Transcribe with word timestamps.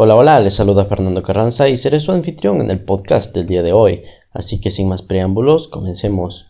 Hola, 0.00 0.14
hola, 0.14 0.38
les 0.38 0.54
saluda 0.54 0.84
Fernando 0.84 1.24
Carranza 1.24 1.68
y 1.68 1.76
seré 1.76 1.98
su 1.98 2.12
anfitrión 2.12 2.60
en 2.60 2.70
el 2.70 2.84
podcast 2.84 3.34
del 3.34 3.46
día 3.46 3.64
de 3.64 3.72
hoy, 3.72 4.02
así 4.30 4.60
que 4.60 4.70
sin 4.70 4.88
más 4.88 5.02
preámbulos, 5.02 5.66
comencemos. 5.66 6.46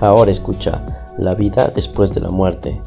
Ahora 0.00 0.30
escucha, 0.30 0.86
la 1.18 1.34
vida 1.34 1.70
después 1.76 2.14
de 2.14 2.22
la 2.22 2.30
muerte. 2.30 2.80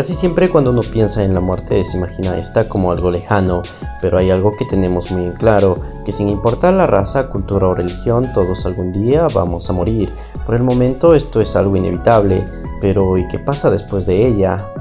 Casi 0.00 0.14
siempre 0.14 0.48
cuando 0.48 0.70
uno 0.70 0.80
piensa 0.80 1.22
en 1.24 1.34
la 1.34 1.40
muerte 1.40 1.84
se 1.84 1.98
imagina 1.98 2.38
esta 2.38 2.66
como 2.66 2.90
algo 2.90 3.10
lejano, 3.10 3.60
pero 4.00 4.16
hay 4.16 4.30
algo 4.30 4.56
que 4.56 4.64
tenemos 4.64 5.10
muy 5.10 5.26
en 5.26 5.34
claro, 5.34 5.74
que 6.06 6.10
sin 6.10 6.30
importar 6.30 6.72
la 6.72 6.86
raza, 6.86 7.28
cultura 7.28 7.68
o 7.68 7.74
religión, 7.74 8.26
todos 8.32 8.64
algún 8.64 8.92
día 8.92 9.28
vamos 9.34 9.68
a 9.68 9.74
morir. 9.74 10.10
Por 10.46 10.54
el 10.54 10.62
momento 10.62 11.12
esto 11.12 11.42
es 11.42 11.54
algo 11.54 11.76
inevitable, 11.76 12.42
pero 12.80 13.18
¿y 13.18 13.28
qué 13.28 13.38
pasa 13.38 13.70
después 13.70 14.06
de 14.06 14.26
ella? 14.26 14.72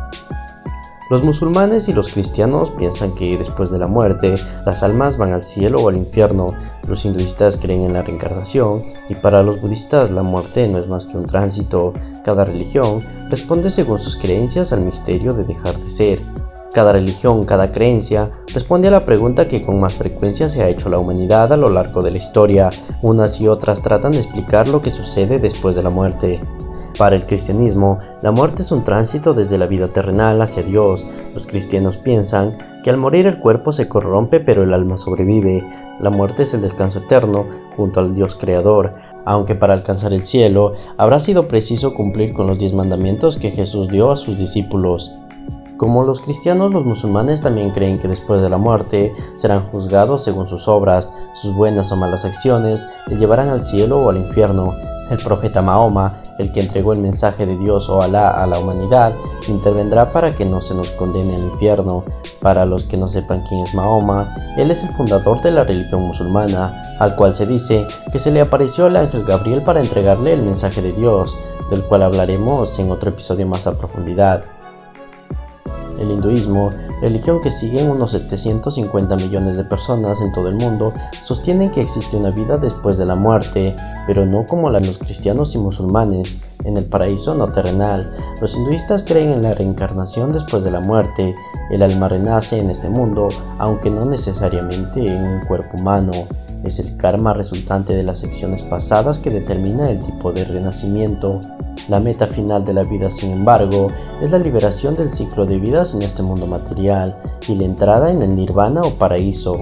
Los 1.09 1.23
musulmanes 1.23 1.89
y 1.89 1.93
los 1.93 2.09
cristianos 2.09 2.69
piensan 2.69 3.15
que 3.15 3.35
después 3.35 3.71
de 3.71 3.79
la 3.79 3.87
muerte 3.87 4.35
las 4.63 4.83
almas 4.83 5.17
van 5.17 5.33
al 5.33 5.41
cielo 5.41 5.81
o 5.81 5.89
al 5.89 5.97
infierno, 5.97 6.47
los 6.87 7.03
hinduistas 7.03 7.57
creen 7.57 7.81
en 7.81 7.93
la 7.93 8.03
reencarnación 8.03 8.83
y 9.09 9.15
para 9.15 9.41
los 9.41 9.59
budistas 9.59 10.11
la 10.11 10.21
muerte 10.21 10.67
no 10.67 10.77
es 10.77 10.87
más 10.87 11.07
que 11.07 11.17
un 11.17 11.25
tránsito. 11.25 11.93
Cada 12.23 12.45
religión 12.45 13.03
responde 13.27 13.71
según 13.71 13.97
sus 13.97 14.17
creencias 14.17 14.71
al 14.71 14.81
misterio 14.81 15.33
de 15.33 15.45
dejar 15.45 15.79
de 15.79 15.89
ser. 15.89 16.19
Cada 16.73 16.93
religión, 16.93 17.41
cada 17.41 17.71
creencia, 17.71 18.29
responde 18.53 18.89
a 18.89 18.91
la 18.91 19.03
pregunta 19.03 19.47
que 19.47 19.63
con 19.63 19.79
más 19.79 19.95
frecuencia 19.95 20.47
se 20.47 20.61
ha 20.61 20.69
hecho 20.69 20.89
la 20.89 20.99
humanidad 20.99 21.51
a 21.51 21.57
lo 21.57 21.71
largo 21.71 22.03
de 22.03 22.11
la 22.11 22.19
historia. 22.19 22.69
Unas 23.01 23.41
y 23.41 23.47
otras 23.47 23.81
tratan 23.81 24.11
de 24.11 24.19
explicar 24.19 24.67
lo 24.67 24.79
que 24.79 24.91
sucede 24.91 25.39
después 25.39 25.75
de 25.75 25.81
la 25.81 25.89
muerte. 25.89 26.39
Para 26.97 27.15
el 27.15 27.25
cristianismo, 27.25 27.99
la 28.21 28.31
muerte 28.31 28.61
es 28.61 28.71
un 28.71 28.83
tránsito 28.83 29.33
desde 29.33 29.57
la 29.57 29.67
vida 29.67 29.89
terrenal 29.89 30.41
hacia 30.41 30.63
Dios. 30.63 31.07
Los 31.33 31.47
cristianos 31.47 31.97
piensan 31.97 32.51
que 32.83 32.89
al 32.89 32.97
morir 32.97 33.27
el 33.27 33.39
cuerpo 33.39 33.71
se 33.71 33.87
corrompe 33.87 34.39
pero 34.39 34.63
el 34.63 34.73
alma 34.73 34.97
sobrevive. 34.97 35.63
La 35.99 36.09
muerte 36.09 36.43
es 36.43 36.53
el 36.53 36.61
descanso 36.61 36.99
eterno 36.99 37.45
junto 37.75 37.99
al 37.99 38.13
Dios 38.13 38.35
creador, 38.35 38.93
aunque 39.25 39.55
para 39.55 39.73
alcanzar 39.73 40.13
el 40.13 40.25
cielo 40.25 40.73
habrá 40.97 41.19
sido 41.19 41.47
preciso 41.47 41.93
cumplir 41.93 42.33
con 42.33 42.47
los 42.47 42.59
diez 42.59 42.73
mandamientos 42.73 43.37
que 43.37 43.51
Jesús 43.51 43.89
dio 43.89 44.11
a 44.11 44.17
sus 44.17 44.37
discípulos. 44.37 45.13
Como 45.79 46.03
los 46.03 46.19
cristianos, 46.19 46.73
los 46.73 46.83
musulmanes 46.83 47.41
también 47.41 47.69
creen 47.69 47.99
que 47.99 48.09
después 48.09 48.41
de 48.41 48.49
la 48.49 48.57
muerte 48.57 49.13
serán 49.37 49.63
juzgados 49.63 50.21
según 50.21 50.45
sus 50.45 50.67
obras, 50.67 51.29
sus 51.31 51.55
buenas 51.55 51.93
o 51.93 51.95
malas 51.95 52.25
acciones 52.25 52.85
le 53.07 53.15
llevarán 53.15 53.47
al 53.47 53.61
cielo 53.61 54.01
o 54.01 54.09
al 54.09 54.17
infierno. 54.17 54.75
El 55.09 55.19
profeta 55.19 55.61
Mahoma, 55.61 56.15
el 56.37 56.51
que 56.51 56.59
entregó 56.59 56.91
el 56.91 56.99
mensaje 56.99 57.45
de 57.45 57.55
Dios 57.55 57.87
o 57.87 58.01
Alá 58.01 58.29
a 58.29 58.45
la 58.45 58.59
humanidad, 58.59 59.15
intervendrá 59.47 60.11
para 60.11 60.35
que 60.35 60.43
no 60.43 60.59
se 60.59 60.75
nos 60.75 60.91
condene 60.91 61.35
al 61.35 61.43
infierno. 61.43 62.03
Para 62.41 62.65
los 62.65 62.83
que 62.83 62.97
no 62.97 63.07
sepan 63.07 63.43
quién 63.47 63.61
es 63.61 63.73
Mahoma, 63.73 64.35
él 64.57 64.71
es 64.71 64.83
el 64.83 64.93
fundador 64.95 65.39
de 65.39 65.51
la 65.51 65.63
religión 65.63 66.01
musulmana, 66.01 66.77
al 66.99 67.15
cual 67.15 67.33
se 67.33 67.47
dice 67.47 67.87
que 68.11 68.19
se 68.19 68.31
le 68.31 68.41
apareció 68.41 68.87
el 68.87 68.97
ángel 68.97 69.23
Gabriel 69.23 69.63
para 69.63 69.79
entregarle 69.79 70.33
el 70.33 70.43
mensaje 70.43 70.81
de 70.81 70.91
Dios, 70.91 71.37
del 71.69 71.85
cual 71.85 72.03
hablaremos 72.03 72.77
en 72.79 72.91
otro 72.91 73.11
episodio 73.11 73.47
más 73.47 73.65
a 73.65 73.77
profundidad. 73.77 74.58
El 75.99 76.11
hinduismo, 76.11 76.69
religión 77.01 77.39
que 77.41 77.51
siguen 77.51 77.89
unos 77.89 78.11
750 78.11 79.15
millones 79.17 79.57
de 79.57 79.65
personas 79.65 80.21
en 80.21 80.31
todo 80.31 80.47
el 80.47 80.55
mundo, 80.55 80.93
sostiene 81.21 81.71
que 81.71 81.81
existe 81.81 82.17
una 82.17 82.31
vida 82.31 82.57
después 82.57 82.97
de 82.97 83.05
la 83.05 83.15
muerte, 83.15 83.75
pero 84.07 84.25
no 84.25 84.45
como 84.45 84.69
la 84.69 84.79
de 84.79 84.87
los 84.87 84.97
cristianos 84.97 85.55
y 85.55 85.57
musulmanes, 85.57 86.39
en 86.63 86.77
el 86.77 86.85
paraíso 86.85 87.35
no 87.35 87.51
terrenal. 87.51 88.09
Los 88.41 88.55
hinduistas 88.55 89.03
creen 89.03 89.29
en 89.29 89.43
la 89.43 89.53
reencarnación 89.53 90.31
después 90.31 90.63
de 90.63 90.71
la 90.71 90.81
muerte. 90.81 91.35
El 91.71 91.83
alma 91.83 92.07
renace 92.07 92.59
en 92.59 92.69
este 92.69 92.89
mundo, 92.89 93.29
aunque 93.57 93.89
no 93.89 94.05
necesariamente 94.05 95.05
en 95.05 95.23
un 95.23 95.45
cuerpo 95.45 95.77
humano. 95.77 96.11
Es 96.69 96.77
el 96.77 96.97
karma 96.97 97.33
resultante 97.33 97.95
de 97.95 98.03
las 98.03 98.23
acciones 98.23 98.61
pasadas 98.61 99.17
que 99.17 99.31
determina 99.31 99.89
el 99.89 99.97
tipo 99.97 100.31
de 100.31 100.45
renacimiento. 100.45 101.39
La 101.87 101.99
meta 101.99 102.27
final 102.27 102.63
de 102.63 102.75
la 102.75 102.83
vida, 102.83 103.09
sin 103.09 103.31
embargo, 103.31 103.87
es 104.21 104.29
la 104.29 104.37
liberación 104.37 104.93
del 104.93 105.09
ciclo 105.09 105.47
de 105.47 105.57
vidas 105.57 105.95
en 105.95 106.03
este 106.03 106.21
mundo 106.21 106.45
material 106.45 107.17
y 107.47 107.55
la 107.55 107.63
entrada 107.63 108.11
en 108.11 108.21
el 108.21 108.35
nirvana 108.35 108.83
o 108.83 108.99
paraíso. 108.99 109.57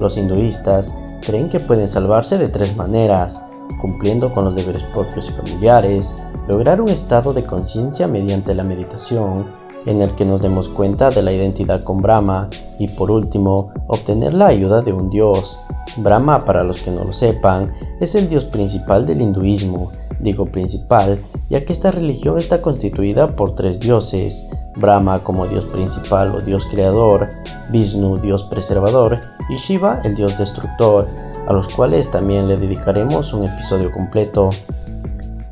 Los 0.00 0.16
hinduistas 0.16 0.92
creen 1.24 1.48
que 1.48 1.60
pueden 1.60 1.86
salvarse 1.86 2.38
de 2.38 2.48
tres 2.48 2.74
maneras, 2.74 3.40
cumpliendo 3.80 4.32
con 4.32 4.46
los 4.46 4.56
deberes 4.56 4.82
propios 4.82 5.30
y 5.30 5.32
familiares, 5.32 6.12
lograr 6.48 6.80
un 6.80 6.88
estado 6.88 7.34
de 7.34 7.44
conciencia 7.44 8.08
mediante 8.08 8.52
la 8.56 8.64
meditación, 8.64 9.46
en 9.86 10.00
el 10.00 10.12
que 10.16 10.24
nos 10.24 10.40
demos 10.40 10.68
cuenta 10.68 11.10
de 11.10 11.22
la 11.22 11.30
identidad 11.30 11.84
con 11.84 12.02
Brahma, 12.02 12.50
y 12.80 12.88
por 12.88 13.12
último, 13.12 13.72
obtener 13.86 14.34
la 14.34 14.48
ayuda 14.48 14.82
de 14.82 14.92
un 14.92 15.08
dios. 15.08 15.60
Brahma, 15.96 16.38
para 16.38 16.64
los 16.64 16.78
que 16.78 16.90
no 16.90 17.04
lo 17.04 17.12
sepan, 17.12 17.68
es 18.00 18.14
el 18.14 18.28
dios 18.28 18.44
principal 18.44 19.06
del 19.06 19.20
hinduismo 19.20 19.90
digo 20.20 20.46
principal, 20.46 21.22
ya 21.50 21.64
que 21.64 21.72
esta 21.72 21.90
religión 21.90 22.38
está 22.38 22.62
constituida 22.62 23.36
por 23.36 23.54
tres 23.54 23.80
dioses, 23.80 24.44
Brahma 24.76 25.22
como 25.22 25.46
dios 25.46 25.64
principal 25.66 26.34
o 26.34 26.40
dios 26.40 26.66
creador, 26.66 27.30
Vishnu 27.70 28.18
dios 28.18 28.44
preservador 28.44 29.20
y 29.48 29.56
Shiva 29.56 30.00
el 30.04 30.14
dios 30.14 30.36
destructor, 30.38 31.08
a 31.46 31.52
los 31.52 31.68
cuales 31.68 32.10
también 32.10 32.48
le 32.48 32.56
dedicaremos 32.56 33.32
un 33.32 33.44
episodio 33.44 33.90
completo. 33.90 34.50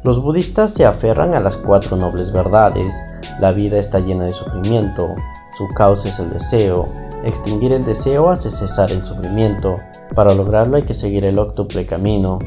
Los 0.04 0.20
budistas 0.20 0.70
se 0.70 0.84
aferran 0.84 1.34
a 1.34 1.40
las 1.40 1.56
cuatro 1.56 1.96
nobles 1.96 2.30
verdades, 2.30 3.02
la 3.40 3.52
vida 3.52 3.78
está 3.78 4.00
llena 4.00 4.24
de 4.24 4.34
sufrimiento, 4.34 5.14
su 5.56 5.66
causa 5.68 6.10
es 6.10 6.18
el 6.18 6.28
deseo, 6.28 6.90
extinguir 7.24 7.72
el 7.72 7.82
deseo 7.82 8.28
hace 8.28 8.50
cesar 8.50 8.92
el 8.92 9.02
sufrimiento, 9.02 9.78
para 10.14 10.34
lograrlo 10.34 10.76
hay 10.76 10.82
que 10.82 10.92
seguir 10.92 11.24
el 11.24 11.38
octuple 11.38 11.86
camino, 11.86 12.38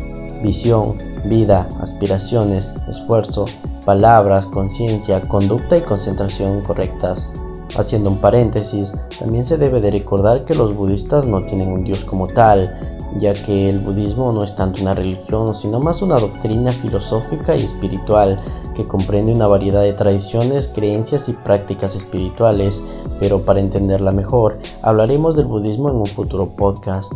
visión, 0.44 1.00
vida, 1.26 1.68
aspiraciones, 1.82 2.76
esfuerzo, 2.88 3.46
palabras, 3.88 4.46
conciencia, 4.46 5.20
conducta 5.22 5.78
y 5.78 5.82
concentración 5.82 6.62
correctas. 6.62 7.34
Haciendo 7.76 8.12
un 8.12 8.18
paréntesis, 8.18 8.94
también 9.18 9.44
se 9.44 9.58
debe 9.58 9.82
de 9.82 9.90
recordar 9.90 10.46
que 10.46 10.54
los 10.54 10.76
budistas 10.76 11.26
no 11.26 11.44
tienen 11.44 11.70
un 11.70 11.84
dios 11.84 12.06
como 12.06 12.28
tal, 12.28 12.72
ya 13.16 13.34
que 13.34 13.70
el 13.70 13.80
budismo 13.80 14.32
no 14.32 14.44
es 14.44 14.56
tanto 14.56 14.82
una 14.82 14.94
religión, 14.94 15.56
sino 15.56 15.80
más 15.80 16.02
una 16.02 16.20
doctrina 16.20 16.72
filosófica 16.72 17.56
y 17.56 17.64
espiritual 17.64 18.40
que 18.76 18.88
comprende 18.88 19.34
una 19.34 19.48
variedad 19.48 19.82
de 19.82 19.94
tradiciones, 19.94 20.68
creencias 20.68 21.30
y 21.30 21.34
prácticas 21.34 21.96
espirituales, 21.96 22.84
pero 23.20 23.44
para 23.46 23.60
entenderla 23.60 24.12
mejor, 24.12 24.58
hablaremos 24.82 25.36
del 25.36 25.46
budismo 25.46 25.90
en 25.90 25.98
un 25.98 26.06
futuro 26.06 26.56
podcast. 26.56 27.14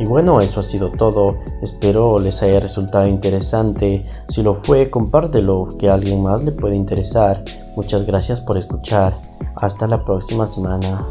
Y 0.00 0.06
bueno, 0.06 0.40
eso 0.40 0.60
ha 0.60 0.62
sido 0.62 0.90
todo. 0.90 1.36
Espero 1.60 2.18
les 2.18 2.42
haya 2.42 2.58
resultado 2.58 3.06
interesante. 3.06 4.02
Si 4.28 4.42
lo 4.42 4.54
fue, 4.54 4.88
compártelo, 4.88 5.68
que 5.78 5.90
a 5.90 5.94
alguien 5.94 6.22
más 6.22 6.42
le 6.42 6.52
puede 6.52 6.74
interesar. 6.74 7.44
Muchas 7.76 8.06
gracias 8.06 8.40
por 8.40 8.56
escuchar. 8.56 9.20
Hasta 9.56 9.86
la 9.86 10.02
próxima 10.02 10.46
semana. 10.46 11.06